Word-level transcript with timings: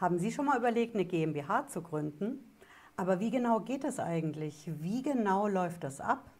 Haben 0.00 0.20
Sie 0.20 0.30
schon 0.30 0.46
mal 0.46 0.56
überlegt, 0.56 0.94
eine 0.94 1.04
GmbH 1.04 1.66
zu 1.66 1.82
gründen? 1.82 2.54
Aber 2.96 3.18
wie 3.18 3.32
genau 3.32 3.58
geht 3.58 3.82
es 3.82 3.98
eigentlich? 3.98 4.70
Wie 4.78 5.02
genau 5.02 5.48
läuft 5.48 5.82
das 5.82 6.00
ab? 6.00 6.30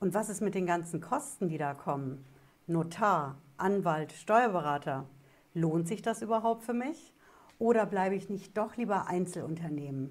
Und 0.00 0.14
was 0.14 0.28
ist 0.28 0.40
mit 0.40 0.56
den 0.56 0.66
ganzen 0.66 1.00
Kosten, 1.00 1.48
die 1.48 1.58
da 1.58 1.74
kommen? 1.74 2.24
Notar, 2.66 3.38
Anwalt, 3.56 4.10
Steuerberater. 4.10 5.06
Lohnt 5.54 5.86
sich 5.86 6.02
das 6.02 6.22
überhaupt 6.22 6.64
für 6.64 6.74
mich? 6.74 7.14
Oder 7.60 7.86
bleibe 7.86 8.16
ich 8.16 8.28
nicht 8.28 8.56
doch 8.58 8.76
lieber 8.76 9.06
Einzelunternehmen? 9.06 10.10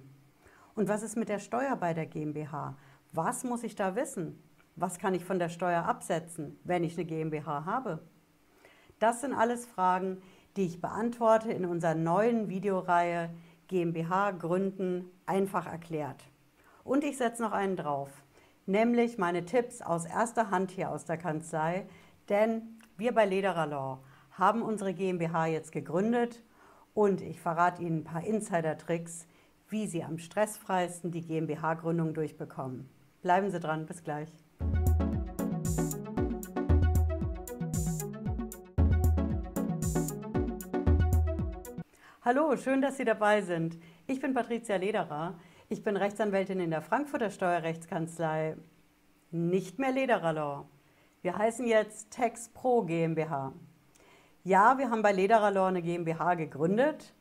Und 0.74 0.88
was 0.88 1.04
ist 1.04 1.18
mit 1.18 1.28
der 1.28 1.40
Steuer 1.40 1.76
bei 1.76 1.94
der 1.94 2.06
GmbH? 2.06 2.78
Was 3.12 3.44
muss 3.44 3.64
ich 3.64 3.76
da 3.76 3.98
wissen? 3.98 4.42
Was 4.78 4.98
kann 4.98 5.14
ich 5.14 5.26
von 5.26 5.40
der 5.40 5.50
Steuer 5.50 5.84
absetzen, 5.84 6.58
wenn 6.64 6.86
ich 6.86 6.94
eine 6.94 7.04
GmbH 7.04 7.66
habe? 7.66 8.00
Das 9.00 9.20
sind 9.20 9.34
alles 9.34 9.66
Fragen, 9.66 10.22
die 10.56 10.66
ich 10.66 10.82
beantworte 10.82 11.52
in 11.52 11.66
unserer 11.66 11.96
neuen 11.96 12.50
Videoreihe 12.50 13.30
GmbH 13.68 14.32
gründen 14.32 15.10
einfach 15.26 15.66
erklärt. 15.66 16.24
Und 16.84 17.04
ich 17.04 17.18
setze 17.18 17.42
noch 17.42 17.52
einen 17.52 17.78
drauf, 17.78 18.10
nämlich 18.66 19.18
meine 19.18 19.46
Tipps 19.46 19.82
aus 19.82 20.06
erster 20.06 20.52
Hand 20.52 20.72
hier 20.72 20.90
aus 20.90 21.06
der 21.06 21.18
Kanzlei, 21.18 21.86
denn 22.30 22.80
wir 22.98 23.14
bei 23.14 23.26
Lederer 23.26 23.68
Law 23.68 24.00
haben 24.32 24.62
unsere 24.62 24.94
GmbH 24.94 25.48
jetzt 25.48 25.72
gegründet 25.72 26.44
und 26.94 27.22
ich 27.22 27.40
verrate 27.40 27.82
Ihnen 27.82 28.00
ein 28.00 28.04
paar 28.04 28.24
Insider-Tricks, 28.24 29.28
wie 29.70 29.88
Sie 29.88 30.04
am 30.04 30.18
stressfreisten 30.18 31.12
die 31.12 31.22
GmbH-Gründung 31.22 32.14
durchbekommen. 32.14 32.90
Bleiben 33.22 33.52
Sie 33.52 33.60
dran, 33.60 33.86
bis 33.86 34.04
gleich. 34.04 34.30
Hallo, 42.24 42.56
schön, 42.56 42.82
dass 42.82 42.98
Sie 42.98 43.04
dabei 43.04 43.42
sind. 43.42 43.80
Ich 44.06 44.20
bin 44.20 44.36
Patricia 44.36 44.76
Lederer. 44.76 45.40
Ich 45.70 45.82
bin 45.82 45.98
Rechtsanwältin 45.98 46.60
in 46.60 46.70
der 46.70 46.84
Frankfurter 46.84 47.32
Steuerrechtskanzlei, 47.32 48.58
nicht 49.32 49.80
mehr 49.80 49.92
Lederer 49.92 50.32
Law. 50.32 50.70
Wir 51.24 51.36
heißen 51.36 51.66
jetzt 51.66 52.12
Tex 52.12 52.50
Pro 52.50 52.84
GmbH. 52.84 53.54
Ja, 54.44 54.78
wir 54.78 54.92
haben 54.92 55.02
bei 55.02 55.12
Lederer 55.12 55.50
Law 55.50 55.70
eine 55.70 55.82
GmbH 55.82 56.36
gegründet 56.36 57.16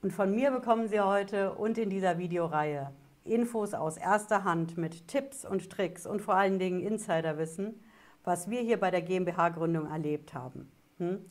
und 0.00 0.14
von 0.14 0.34
mir 0.34 0.50
bekommen 0.50 0.88
Sie 0.88 1.02
heute 1.02 1.52
und 1.52 1.76
in 1.76 1.90
dieser 1.90 2.16
Videoreihe 2.16 2.92
Infos 3.24 3.74
aus 3.74 3.98
erster 3.98 4.44
Hand 4.44 4.78
mit 4.78 5.06
Tipps 5.06 5.44
und 5.44 5.68
Tricks 5.68 6.06
und 6.06 6.22
vor 6.22 6.34
allen 6.34 6.58
Dingen 6.58 6.80
Insiderwissen, 6.80 7.78
was 8.24 8.48
wir 8.48 8.62
hier 8.62 8.80
bei 8.80 8.90
der 8.90 9.02
GmbH-Gründung 9.02 9.90
erlebt 9.90 10.32
haben. 10.32 10.72
Hm? 10.96 11.26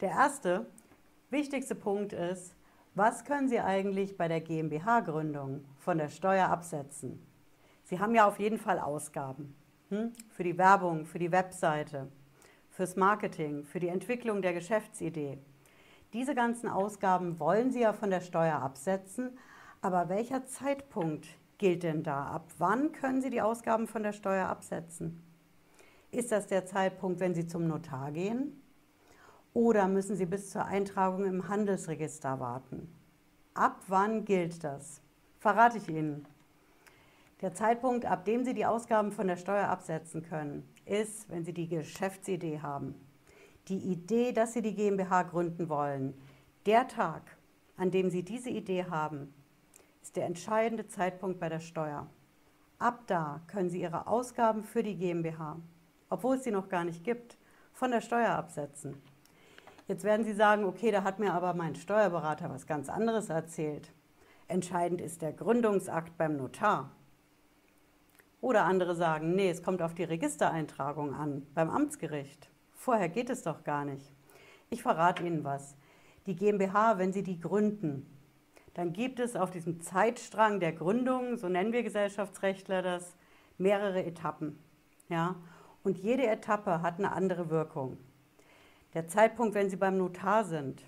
Der 0.00 0.08
erste, 0.08 0.64
wichtigste 1.28 1.74
Punkt 1.74 2.14
ist, 2.14 2.56
was 2.94 3.24
können 3.24 3.48
Sie 3.48 3.60
eigentlich 3.60 4.16
bei 4.16 4.28
der 4.28 4.40
GmbH-Gründung 4.40 5.64
von 5.78 5.98
der 5.98 6.08
Steuer 6.08 6.48
absetzen? 6.48 7.24
Sie 7.84 7.98
haben 7.98 8.14
ja 8.14 8.26
auf 8.26 8.38
jeden 8.38 8.58
Fall 8.58 8.78
Ausgaben 8.78 9.54
hm? 9.88 10.12
für 10.30 10.44
die 10.44 10.58
Werbung, 10.58 11.06
für 11.06 11.18
die 11.18 11.32
Webseite, 11.32 12.08
fürs 12.70 12.96
Marketing, 12.96 13.64
für 13.64 13.80
die 13.80 13.88
Entwicklung 13.88 14.42
der 14.42 14.54
Geschäftsidee. 14.54 15.38
Diese 16.12 16.34
ganzen 16.34 16.68
Ausgaben 16.68 17.38
wollen 17.38 17.70
Sie 17.70 17.80
ja 17.80 17.92
von 17.92 18.10
der 18.10 18.20
Steuer 18.20 18.56
absetzen, 18.56 19.38
aber 19.80 20.08
welcher 20.08 20.46
Zeitpunkt 20.46 21.28
gilt 21.58 21.84
denn 21.84 22.02
da? 22.02 22.26
Ab 22.26 22.50
wann 22.58 22.90
können 22.92 23.22
Sie 23.22 23.30
die 23.30 23.42
Ausgaben 23.42 23.86
von 23.86 24.02
der 24.02 24.12
Steuer 24.12 24.48
absetzen? 24.48 25.22
Ist 26.10 26.32
das 26.32 26.48
der 26.48 26.66
Zeitpunkt, 26.66 27.20
wenn 27.20 27.34
Sie 27.34 27.46
zum 27.46 27.68
Notar 27.68 28.10
gehen? 28.10 28.59
Oder 29.52 29.88
müssen 29.88 30.14
Sie 30.14 30.26
bis 30.26 30.50
zur 30.50 30.64
Eintragung 30.64 31.24
im 31.24 31.48
Handelsregister 31.48 32.38
warten? 32.38 32.88
Ab 33.54 33.82
wann 33.88 34.24
gilt 34.24 34.62
das? 34.62 35.02
Verrate 35.40 35.78
ich 35.78 35.88
Ihnen. 35.88 36.24
Der 37.40 37.52
Zeitpunkt, 37.52 38.04
ab 38.04 38.24
dem 38.24 38.44
Sie 38.44 38.54
die 38.54 38.66
Ausgaben 38.66 39.10
von 39.10 39.26
der 39.26 39.36
Steuer 39.36 39.66
absetzen 39.66 40.22
können, 40.22 40.68
ist, 40.84 41.28
wenn 41.30 41.44
Sie 41.44 41.52
die 41.52 41.68
Geschäftsidee 41.68 42.60
haben. 42.60 42.94
Die 43.66 43.78
Idee, 43.78 44.32
dass 44.32 44.52
Sie 44.52 44.62
die 44.62 44.74
GmbH 44.74 45.24
gründen 45.24 45.68
wollen. 45.68 46.14
Der 46.66 46.86
Tag, 46.86 47.22
an 47.76 47.90
dem 47.90 48.08
Sie 48.10 48.22
diese 48.22 48.50
Idee 48.50 48.84
haben, 48.84 49.34
ist 50.00 50.14
der 50.14 50.26
entscheidende 50.26 50.86
Zeitpunkt 50.86 51.40
bei 51.40 51.48
der 51.48 51.60
Steuer. 51.60 52.06
Ab 52.78 53.02
da 53.08 53.40
können 53.48 53.68
Sie 53.68 53.80
Ihre 53.80 54.06
Ausgaben 54.06 54.62
für 54.62 54.82
die 54.82 54.96
GmbH, 54.96 55.58
obwohl 56.08 56.36
es 56.36 56.44
sie 56.44 56.50
noch 56.50 56.68
gar 56.68 56.84
nicht 56.84 57.02
gibt, 57.02 57.36
von 57.72 57.90
der 57.90 58.00
Steuer 58.00 58.30
absetzen. 58.30 59.00
Jetzt 59.90 60.04
werden 60.04 60.24
Sie 60.24 60.34
sagen, 60.34 60.66
okay, 60.66 60.92
da 60.92 61.02
hat 61.02 61.18
mir 61.18 61.32
aber 61.32 61.52
mein 61.52 61.74
Steuerberater 61.74 62.48
was 62.48 62.68
ganz 62.68 62.88
anderes 62.88 63.28
erzählt. 63.28 63.92
Entscheidend 64.46 65.00
ist 65.00 65.20
der 65.20 65.32
Gründungsakt 65.32 66.16
beim 66.16 66.36
Notar. 66.36 66.92
Oder 68.40 68.66
andere 68.66 68.94
sagen, 68.94 69.34
nee, 69.34 69.50
es 69.50 69.64
kommt 69.64 69.82
auf 69.82 69.92
die 69.92 70.04
Registereintragung 70.04 71.12
an, 71.12 71.44
beim 71.56 71.70
Amtsgericht. 71.70 72.52
Vorher 72.72 73.08
geht 73.08 73.30
es 73.30 73.42
doch 73.42 73.64
gar 73.64 73.84
nicht. 73.84 74.14
Ich 74.68 74.80
verrate 74.80 75.24
Ihnen 75.24 75.42
was. 75.42 75.74
Die 76.26 76.36
GmbH, 76.36 76.98
wenn 76.98 77.12
Sie 77.12 77.24
die 77.24 77.40
gründen, 77.40 78.06
dann 78.74 78.92
gibt 78.92 79.18
es 79.18 79.34
auf 79.34 79.50
diesem 79.50 79.80
Zeitstrang 79.80 80.60
der 80.60 80.72
Gründung, 80.72 81.36
so 81.36 81.48
nennen 81.48 81.72
wir 81.72 81.82
Gesellschaftsrechtler 81.82 82.82
das, 82.82 83.16
mehrere 83.58 84.04
Etappen. 84.04 84.56
Ja? 85.08 85.34
Und 85.82 85.98
jede 85.98 86.28
Etappe 86.28 86.80
hat 86.80 87.00
eine 87.00 87.10
andere 87.10 87.50
Wirkung. 87.50 87.98
Der 88.92 89.06
Zeitpunkt, 89.06 89.54
wenn 89.54 89.70
Sie 89.70 89.76
beim 89.76 89.98
Notar 89.98 90.44
sind, 90.44 90.82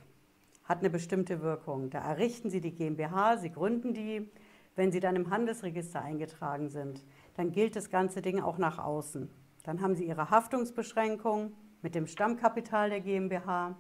hat 0.64 0.80
eine 0.80 0.90
bestimmte 0.90 1.40
Wirkung. 1.40 1.88
Da 1.88 2.00
errichten 2.00 2.50
Sie 2.50 2.60
die 2.60 2.74
GmbH, 2.74 3.36
Sie 3.36 3.52
gründen 3.52 3.94
die. 3.94 4.28
Wenn 4.74 4.90
Sie 4.90 4.98
dann 4.98 5.14
im 5.14 5.30
Handelsregister 5.30 6.02
eingetragen 6.02 6.68
sind, 6.68 7.04
dann 7.36 7.52
gilt 7.52 7.76
das 7.76 7.90
ganze 7.90 8.20
Ding 8.20 8.40
auch 8.40 8.58
nach 8.58 8.80
außen. 8.80 9.30
Dann 9.62 9.80
haben 9.80 9.94
Sie 9.94 10.04
Ihre 10.04 10.30
Haftungsbeschränkung 10.30 11.52
mit 11.82 11.94
dem 11.94 12.08
Stammkapital 12.08 12.90
der 12.90 13.00
GmbH. 13.00 13.76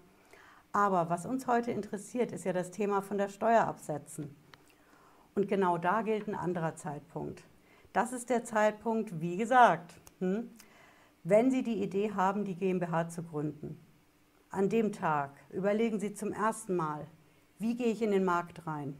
Aber 0.70 1.10
was 1.10 1.26
uns 1.26 1.48
heute 1.48 1.72
interessiert, 1.72 2.30
ist 2.30 2.44
ja 2.44 2.52
das 2.52 2.70
Thema 2.70 3.02
von 3.02 3.18
der 3.18 3.28
Steuer 3.28 3.64
absetzen. 3.64 4.36
Und 5.34 5.48
genau 5.48 5.78
da 5.78 6.02
gilt 6.02 6.28
ein 6.28 6.36
anderer 6.36 6.76
Zeitpunkt. 6.76 7.42
Das 7.92 8.12
ist 8.12 8.30
der 8.30 8.44
Zeitpunkt, 8.44 9.20
wie 9.20 9.36
gesagt, 9.36 9.94
hm, 10.20 10.50
wenn 11.24 11.50
Sie 11.50 11.64
die 11.64 11.82
Idee 11.82 12.12
haben, 12.12 12.44
die 12.44 12.54
GmbH 12.54 13.08
zu 13.08 13.24
gründen. 13.24 13.78
An 14.54 14.68
dem 14.68 14.92
Tag 14.92 15.30
überlegen 15.50 15.98
Sie 15.98 16.12
zum 16.12 16.30
ersten 16.30 16.76
Mal, 16.76 17.06
wie 17.58 17.74
gehe 17.74 17.86
ich 17.86 18.02
in 18.02 18.10
den 18.10 18.26
Markt 18.26 18.66
rein? 18.66 18.94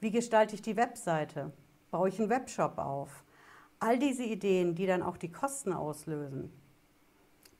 Wie 0.00 0.10
gestalte 0.10 0.54
ich 0.54 0.60
die 0.60 0.76
Webseite? 0.76 1.50
Baue 1.90 2.10
ich 2.10 2.20
einen 2.20 2.28
Webshop 2.28 2.76
auf? 2.76 3.24
All 3.78 3.98
diese 3.98 4.22
Ideen, 4.22 4.74
die 4.74 4.84
dann 4.84 5.02
auch 5.02 5.16
die 5.16 5.32
Kosten 5.32 5.72
auslösen, 5.72 6.52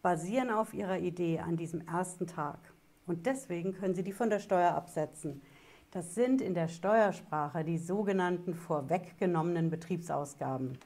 basieren 0.03 0.51
auf 0.51 0.75
Ihrer 0.75 0.99
Idee 0.99 1.39
an 1.39 1.57
diesem 1.57 1.81
ersten 1.89 2.27
Tag. 2.27 2.59
Und 3.07 3.25
deswegen 3.25 3.73
können 3.73 3.95
Sie 3.95 4.05
die 4.05 4.13
von 4.13 4.29
der 4.29 4.41
Steuer 4.41 4.73
absetzen. 4.73 5.41
Das 5.93 6.15
sind 6.15 6.43
in 6.43 6.53
der 6.53 6.69
Steuersprache 6.69 7.65
die 7.65 7.79
sogenannten 7.79 8.53
vorweggenommenen 8.53 9.71
Betriebsausgaben. 9.71 10.77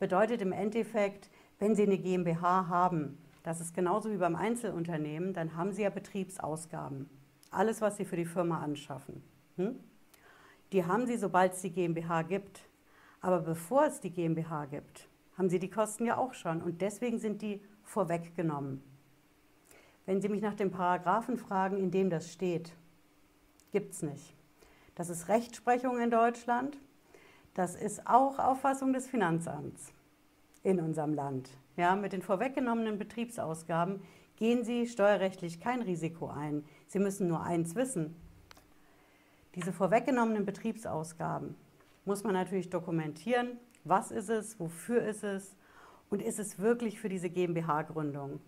Bedeutet 0.00 0.42
im 0.42 0.50
Endeffekt, 0.50 1.30
wenn 1.60 1.76
Sie 1.76 1.84
eine 1.84 1.98
GmbH 1.98 2.66
haben, 2.66 3.18
das 3.50 3.60
ist 3.60 3.74
genauso 3.74 4.12
wie 4.12 4.16
beim 4.16 4.36
Einzelunternehmen, 4.36 5.34
dann 5.34 5.56
haben 5.56 5.72
Sie 5.72 5.82
ja 5.82 5.90
Betriebsausgaben. 5.90 7.10
Alles, 7.50 7.80
was 7.80 7.96
Sie 7.96 8.04
für 8.04 8.14
die 8.14 8.24
Firma 8.24 8.62
anschaffen. 8.62 9.24
Hm? 9.56 9.74
Die 10.70 10.84
haben 10.86 11.04
Sie, 11.04 11.16
sobald 11.16 11.54
es 11.54 11.60
die 11.60 11.72
GmbH 11.72 12.22
gibt. 12.22 12.60
Aber 13.20 13.40
bevor 13.40 13.86
es 13.86 13.98
die 13.98 14.12
GmbH 14.12 14.66
gibt, 14.66 15.08
haben 15.36 15.48
Sie 15.48 15.58
die 15.58 15.68
Kosten 15.68 16.06
ja 16.06 16.16
auch 16.16 16.32
schon. 16.32 16.62
Und 16.62 16.80
deswegen 16.80 17.18
sind 17.18 17.42
die 17.42 17.60
vorweggenommen. 17.82 18.84
Wenn 20.06 20.20
Sie 20.20 20.28
mich 20.28 20.42
nach 20.42 20.54
dem 20.54 20.70
Paragraphen 20.70 21.36
fragen, 21.36 21.76
in 21.76 21.90
dem 21.90 22.08
das 22.08 22.30
steht, 22.30 22.76
gibt 23.72 23.94
es 23.94 24.02
nicht. 24.02 24.32
Das 24.94 25.10
ist 25.10 25.26
Rechtsprechung 25.26 25.98
in 25.98 26.12
Deutschland. 26.12 26.78
Das 27.54 27.74
ist 27.74 28.06
auch 28.06 28.38
Auffassung 28.38 28.92
des 28.92 29.08
Finanzamts 29.08 29.92
in 30.62 30.80
unserem 30.80 31.14
Land. 31.14 31.50
Ja, 31.76 31.96
mit 31.96 32.12
den 32.12 32.22
vorweggenommenen 32.22 32.98
Betriebsausgaben 32.98 34.02
gehen 34.36 34.64
Sie 34.64 34.86
steuerrechtlich 34.86 35.60
kein 35.60 35.82
Risiko 35.82 36.28
ein. 36.28 36.64
Sie 36.86 36.98
müssen 36.98 37.28
nur 37.28 37.42
eins 37.42 37.74
wissen. 37.74 38.16
Diese 39.54 39.72
vorweggenommenen 39.72 40.44
Betriebsausgaben 40.44 41.56
muss 42.04 42.24
man 42.24 42.34
natürlich 42.34 42.70
dokumentieren. 42.70 43.58
Was 43.84 44.10
ist 44.10 44.30
es? 44.30 44.58
Wofür 44.60 45.02
ist 45.02 45.24
es? 45.24 45.56
Und 46.08 46.22
ist 46.22 46.38
es 46.38 46.58
wirklich 46.58 47.00
für 47.00 47.08
diese 47.08 47.30
GmbH-Gründung? 47.30 48.40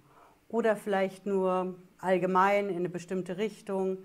Oder 0.49 0.77
vielleicht 0.77 1.27
nur 1.27 1.77
allgemein 1.99 2.69
in 2.69 2.77
eine 2.77 2.89
bestimmte 2.89 3.39
Richtung? 3.39 3.99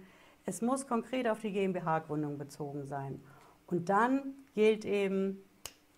Es 0.45 0.62
muss 0.62 0.88
konkret 0.88 1.27
auf 1.27 1.39
die 1.39 1.51
GmbH-Gründung 1.51 2.38
bezogen 2.38 2.86
sein. 2.86 3.21
Und 3.65 3.89
dann 3.89 4.33
gilt 4.56 4.86
eben 4.86 5.44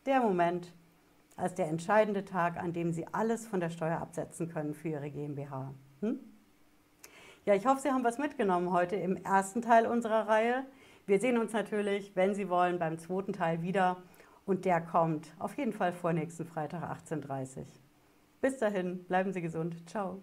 der 0.06 0.22
Moment, 0.22 0.74
als 1.40 1.56
der 1.56 1.68
entscheidende 1.68 2.26
Tag, 2.26 2.58
an 2.58 2.74
dem 2.74 2.92
Sie 2.92 3.06
alles 3.12 3.48
von 3.48 3.60
der 3.60 3.70
Steuer 3.70 4.00
absetzen 4.00 4.50
können 4.50 4.74
für 4.74 4.90
Ihre 4.90 5.10
GmbH. 5.10 5.74
Hm? 6.02 6.20
Ja, 7.46 7.56
ich 7.56 7.66
hoffe, 7.66 7.82
Sie 7.82 7.90
haben 7.90 8.04
was 8.04 8.18
mitgenommen 8.18 8.72
heute 8.72 8.96
im 8.96 9.18
ersten 9.18 9.62
Teil 9.62 9.88
unserer 9.88 10.28
Reihe. 10.28 10.66
Wir 11.06 11.20
sehen 11.20 11.38
uns 11.38 11.54
natürlich, 11.54 12.16
wenn 12.16 12.36
Sie 12.36 12.50
wollen, 12.50 12.78
beim 12.78 13.00
zweiten 13.00 13.34
Teil 13.34 13.62
wieder. 13.62 13.98
Und 14.46 14.66
der 14.66 14.82
kommt 14.82 15.34
auf 15.40 15.58
jeden 15.58 15.74
Fall 15.74 15.94
vor 15.94 16.14
nächsten 16.14 16.46
Freitag 16.46 16.84
18.30 16.84 17.58
Uhr. 17.58 17.66
Bis 18.42 18.58
dahin, 18.58 19.04
bleiben 19.06 19.34
Sie 19.34 19.42
gesund. 19.42 19.76
Ciao. 19.90 20.22